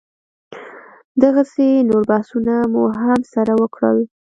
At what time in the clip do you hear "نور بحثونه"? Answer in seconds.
1.89-2.55